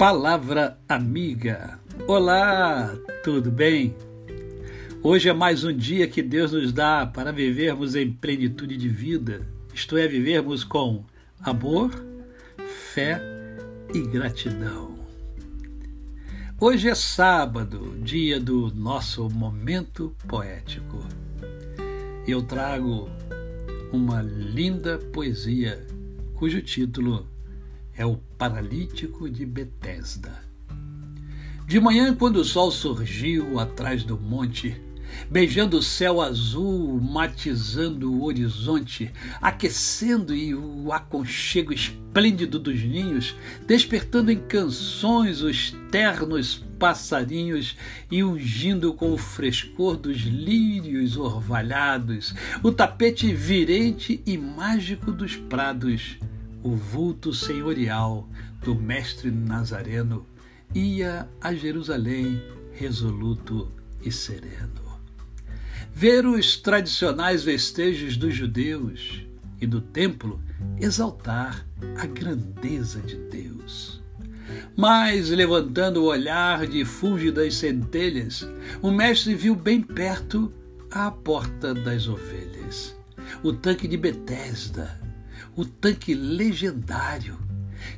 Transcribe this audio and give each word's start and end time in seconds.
Palavra 0.00 0.78
Amiga. 0.88 1.78
Olá, 2.08 2.96
tudo 3.22 3.50
bem? 3.50 3.94
Hoje 5.02 5.28
é 5.28 5.32
mais 5.34 5.62
um 5.62 5.76
dia 5.76 6.08
que 6.08 6.22
Deus 6.22 6.52
nos 6.52 6.72
dá 6.72 7.04
para 7.04 7.30
vivermos 7.30 7.94
em 7.94 8.10
plenitude 8.10 8.78
de 8.78 8.88
vida, 8.88 9.46
isto 9.74 9.98
é, 9.98 10.08
vivermos 10.08 10.64
com 10.64 11.04
amor, 11.42 11.90
fé 12.94 13.20
e 13.92 14.00
gratidão. 14.00 14.98
Hoje 16.58 16.88
é 16.88 16.94
sábado, 16.94 17.94
dia 18.02 18.40
do 18.40 18.74
nosso 18.74 19.28
momento 19.28 20.16
poético. 20.26 21.06
Eu 22.26 22.42
trago 22.42 23.10
uma 23.92 24.22
linda 24.22 24.96
poesia 24.96 25.86
cujo 26.36 26.62
título 26.62 27.28
é 27.36 27.39
o 27.98 28.16
paralítico 28.16 29.28
de 29.28 29.44
Betesda. 29.44 30.50
De 31.66 31.78
manhã, 31.78 32.14
quando 32.14 32.36
o 32.36 32.44
sol 32.44 32.70
surgiu 32.70 33.58
atrás 33.60 34.02
do 34.02 34.18
monte, 34.18 34.80
beijando 35.30 35.78
o 35.78 35.82
céu 35.82 36.20
azul, 36.20 37.00
matizando 37.00 38.12
o 38.12 38.24
horizonte, 38.24 39.12
aquecendo 39.40 40.34
e 40.34 40.54
o 40.54 40.92
aconchego 40.92 41.72
esplêndido 41.72 42.58
dos 42.58 42.82
ninhos, 42.82 43.36
despertando 43.66 44.32
em 44.32 44.38
canções 44.38 45.42
os 45.42 45.74
ternos 45.90 46.64
passarinhos 46.78 47.76
e 48.10 48.24
ungindo 48.24 48.94
com 48.94 49.12
o 49.12 49.18
frescor 49.18 49.96
dos 49.96 50.18
lírios 50.22 51.16
orvalhados, 51.16 52.34
o 52.62 52.72
tapete 52.72 53.32
virente 53.32 54.22
e 54.26 54.36
mágico 54.36 55.12
dos 55.12 55.36
prados 55.36 56.18
o 56.62 56.74
vulto 56.74 57.32
senhorial 57.32 58.28
do 58.62 58.74
mestre 58.74 59.30
Nazareno 59.30 60.26
ia 60.74 61.28
a 61.40 61.54
Jerusalém 61.54 62.42
resoluto 62.72 63.70
e 64.02 64.12
sereno. 64.12 64.90
Ver 65.92 66.24
os 66.24 66.56
tradicionais 66.56 67.44
festejos 67.44 68.16
dos 68.16 68.34
judeus 68.34 69.26
e 69.60 69.66
do 69.66 69.80
templo 69.80 70.40
exaltar 70.78 71.66
a 71.96 72.06
grandeza 72.06 73.00
de 73.00 73.16
Deus. 73.16 74.00
Mas, 74.76 75.28
levantando 75.30 76.02
o 76.02 76.06
olhar 76.06 76.66
de 76.66 76.84
fúlgidas 76.84 77.56
centelhas, 77.56 78.48
o 78.80 78.90
mestre 78.90 79.34
viu 79.34 79.54
bem 79.54 79.82
perto 79.82 80.52
a 80.90 81.10
porta 81.10 81.72
das 81.74 82.08
ovelhas, 82.08 82.96
o 83.42 83.52
tanque 83.52 83.86
de 83.86 83.96
Betesda, 83.96 84.98
o 85.56 85.64
tanque 85.64 86.14
legendário, 86.14 87.38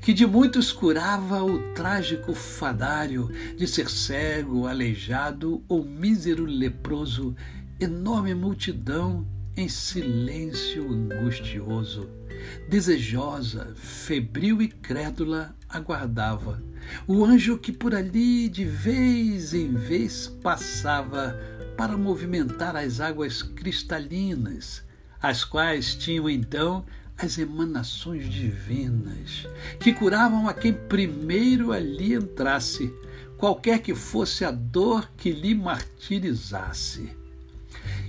que 0.00 0.12
de 0.12 0.27
muitos 0.27 0.72
curava 0.72 1.42
o 1.42 1.72
trágico 1.75 2.34
fadário 2.34 3.31
de 3.56 3.67
ser 3.67 3.89
cego, 3.91 4.67
aleijado 4.67 5.62
ou 5.69 5.84
mísero 5.84 6.45
leproso, 6.45 7.34
enorme 7.80 8.34
multidão 8.34 9.27
em 9.56 9.69
silêncio 9.69 10.91
angustioso, 10.91 12.08
desejosa, 12.69 13.75
febril 13.77 14.62
e 14.62 14.69
crédula, 14.69 15.55
aguardava. 15.69 16.62
O 17.06 17.25
anjo 17.25 17.58
que 17.58 17.73
por 17.73 17.95
ali 17.95 18.48
de 18.48 18.64
vez 18.64 19.55
em 19.55 19.75
vez 19.75 20.28
passava 20.42 21.39
para 21.77 21.97
movimentar 21.97 22.77
as 22.77 23.00
águas 23.00 23.42
cristalinas, 23.42 24.84
as 25.20 25.45
quais 25.45 25.95
tinham 25.95 26.28
então 26.28 26.84
as 27.17 27.39
emanações 27.39 28.29
divinas 28.29 29.47
que 29.79 29.93
curavam 29.93 30.49
a 30.49 30.55
quem 30.55 30.73
primeiro 30.73 31.73
ali 31.73 32.14
entrasse, 32.14 32.92
qualquer 33.36 33.81
que 33.81 33.95
fosse 33.95 34.45
a 34.45 34.51
dor 34.51 35.11
que 35.17 35.31
lhe 35.31 35.55
martirizasse. 35.55 37.17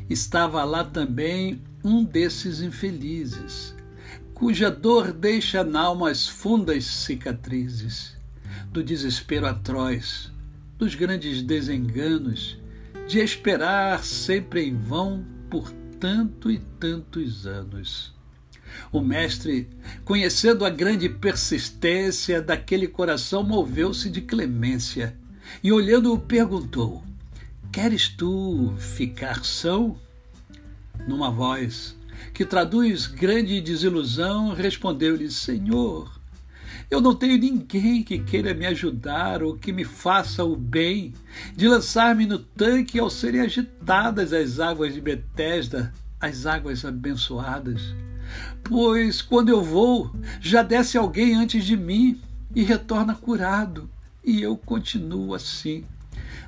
Estava 0.09 0.63
lá 0.63 0.83
também 0.83 1.61
um 1.83 2.03
desses 2.03 2.61
infelizes, 2.61 3.75
cuja 4.33 4.69
dor 4.69 5.11
deixa 5.11 5.63
na 5.63 5.81
alma 5.81 6.09
as 6.09 6.27
fundas 6.27 6.85
cicatrizes, 6.85 8.15
do 8.71 8.83
desespero 8.83 9.45
atroz, 9.45 10.31
dos 10.77 10.95
grandes 10.95 11.41
desenganos, 11.41 12.57
de 13.07 13.19
esperar 13.19 14.03
sempre 14.03 14.65
em 14.65 14.75
vão 14.75 15.25
por 15.49 15.71
tanto 15.99 16.51
e 16.51 16.57
tantos 16.79 17.45
anos. 17.45 18.13
O 18.91 19.01
mestre, 19.01 19.67
conhecendo 20.05 20.65
a 20.65 20.69
grande 20.69 21.09
persistência 21.09 22.41
daquele 22.41 22.87
coração, 22.87 23.43
moveu-se 23.43 24.09
de 24.09 24.21
clemência 24.21 25.15
e, 25.63 25.71
olhando-o, 25.71 26.19
perguntou: 26.19 27.03
Queres 27.71 28.07
tu 28.07 28.73
ficar 28.77 29.43
são? 29.43 29.97
Numa 31.07 31.29
voz 31.31 31.95
que 32.33 32.45
traduz 32.45 33.07
grande 33.07 33.59
desilusão, 33.61 34.53
respondeu-lhe: 34.53 35.29
Senhor, 35.29 36.11
eu 36.89 37.01
não 37.01 37.15
tenho 37.15 37.37
ninguém 37.37 38.03
que 38.03 38.19
queira 38.19 38.53
me 38.53 38.65
ajudar 38.65 39.41
ou 39.43 39.57
que 39.57 39.71
me 39.71 39.83
faça 39.83 40.43
o 40.43 40.55
bem 40.55 41.13
de 41.55 41.67
lançar-me 41.67 42.25
no 42.25 42.39
tanque 42.39 42.99
ao 42.99 43.09
serem 43.09 43.41
agitadas 43.41 44.33
as 44.33 44.59
águas 44.59 44.93
de 44.93 45.01
Betesda, 45.01 45.93
as 46.19 46.45
águas 46.45 46.85
abençoadas. 46.85 47.95
Pois 48.63 49.21
quando 49.21 49.49
eu 49.49 49.61
vou, 49.61 50.13
já 50.39 50.63
desce 50.63 50.97
alguém 50.97 51.35
antes 51.35 51.65
de 51.65 51.75
mim 51.75 52.19
e 52.55 52.63
retorna 52.63 53.15
curado, 53.15 53.89
e 54.23 54.41
eu 54.41 54.55
continuo 54.55 55.33
assim, 55.33 55.85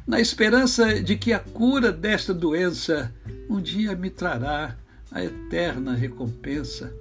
na 0.07 0.19
esperança 0.19 1.01
de 1.01 1.15
que 1.15 1.33
a 1.33 1.39
cura 1.39 1.91
desta 1.91 2.33
doença 2.33 3.13
um 3.49 3.59
dia 3.59 3.95
me 3.95 4.09
trará 4.09 4.75
a 5.11 5.23
eterna 5.23 5.93
recompensa. 5.93 6.93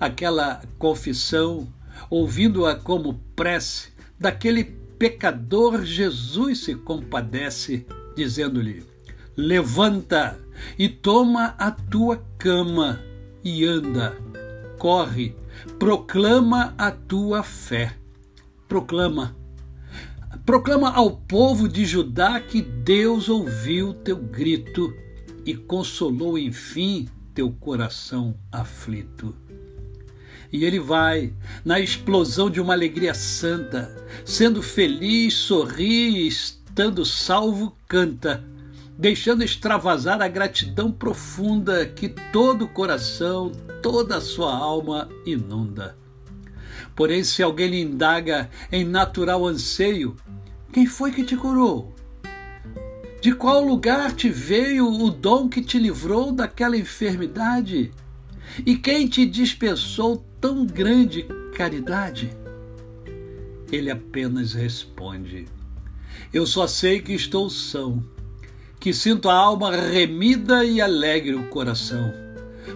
Aquela 0.00 0.60
confissão, 0.78 1.68
ouvindo-a 2.10 2.74
como 2.74 3.20
prece, 3.36 3.90
daquele 4.18 4.64
pecador, 4.98 5.84
Jesus 5.84 6.64
se 6.64 6.74
compadece, 6.74 7.86
dizendo-lhe: 8.16 8.84
Levanta 9.36 10.38
e 10.76 10.88
toma 10.88 11.54
a 11.58 11.70
tua 11.70 12.22
cama 12.36 13.00
e 13.44 13.64
anda, 13.64 14.16
corre, 14.78 15.34
proclama 15.78 16.74
a 16.76 16.90
tua 16.90 17.42
fé. 17.42 17.94
Proclama. 18.66 19.36
Proclama 20.44 20.90
ao 20.90 21.10
povo 21.10 21.68
de 21.68 21.84
Judá 21.84 22.40
que 22.40 22.62
Deus 22.62 23.28
ouviu 23.28 23.92
teu 23.92 24.16
grito 24.16 24.94
e 25.44 25.54
consolou, 25.54 26.38
enfim, 26.38 27.08
teu 27.34 27.50
coração 27.50 28.34
aflito. 28.50 29.34
E 30.50 30.64
ele 30.64 30.80
vai, 30.80 31.34
na 31.64 31.78
explosão 31.78 32.48
de 32.48 32.60
uma 32.60 32.72
alegria 32.72 33.12
santa, 33.12 33.94
sendo 34.24 34.62
feliz, 34.62 35.34
sorri, 35.34 36.26
estando 36.26 37.04
salvo, 37.04 37.76
canta 37.86 38.42
deixando 38.98 39.44
extravasar 39.44 40.20
a 40.20 40.26
gratidão 40.26 40.90
profunda 40.90 41.86
que 41.86 42.08
todo 42.08 42.64
o 42.64 42.68
coração, 42.68 43.52
toda 43.80 44.16
a 44.16 44.20
sua 44.20 44.52
alma 44.52 45.08
inunda. 45.24 45.96
Porém, 46.96 47.22
se 47.22 47.40
alguém 47.40 47.68
lhe 47.68 47.80
indaga 47.80 48.50
em 48.72 48.84
natural 48.84 49.46
anseio, 49.46 50.16
quem 50.72 50.84
foi 50.84 51.12
que 51.12 51.22
te 51.22 51.36
curou? 51.36 51.94
De 53.22 53.32
qual 53.32 53.64
lugar 53.64 54.12
te 54.12 54.28
veio 54.28 54.88
o 54.88 55.10
dom 55.10 55.48
que 55.48 55.62
te 55.62 55.78
livrou 55.78 56.32
daquela 56.32 56.76
enfermidade? 56.76 57.92
E 58.66 58.76
quem 58.76 59.06
te 59.06 59.24
dispensou 59.24 60.24
tão 60.40 60.66
grande 60.66 61.24
caridade? 61.54 62.36
Ele 63.70 63.90
apenas 63.90 64.54
responde: 64.54 65.46
Eu 66.32 66.46
só 66.46 66.66
sei 66.66 67.00
que 67.00 67.12
estou 67.12 67.50
são 67.50 68.02
que 68.80 68.92
sinto 68.92 69.28
a 69.28 69.34
alma 69.34 69.74
remida 69.74 70.64
e 70.64 70.80
alegre 70.80 71.34
o 71.34 71.48
coração, 71.48 72.12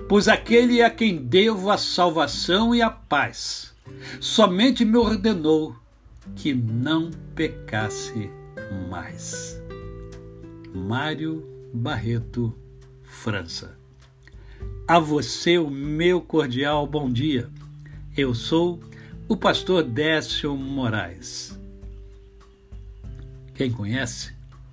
pois 0.09 0.29
aquele 0.29 0.83
a 0.83 0.91
quem 0.91 1.17
devo 1.17 1.71
a 1.71 1.79
salvação 1.79 2.75
e 2.75 2.83
a 2.83 2.91
paz, 2.91 3.75
somente 4.21 4.85
me 4.85 4.97
ordenou 4.97 5.77
que 6.37 6.53
não 6.55 7.11
pecasse 7.35 8.31
mais. 8.91 9.61
Mário 10.75 11.47
Barreto, 11.73 12.57
França. 13.03 13.77
A 14.87 14.99
você 14.99 15.59
o 15.59 15.71
meu 15.71 16.21
cordial 16.21 16.87
bom 16.87 17.11
dia. 17.11 17.49
Eu 18.17 18.35
sou 18.35 18.81
o 19.29 19.37
pastor 19.37 19.83
Décio 19.83 20.57
Moraes. 20.57 21.59
Quem 23.55 23.71
conhece, 23.71 24.35